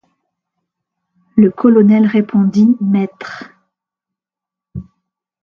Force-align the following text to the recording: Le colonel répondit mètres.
Le 1.35 1.51
colonel 1.51 2.07
répondit 2.07 2.75
mètres. 2.81 3.51